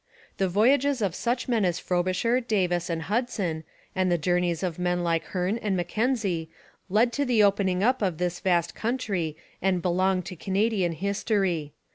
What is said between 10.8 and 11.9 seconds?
history.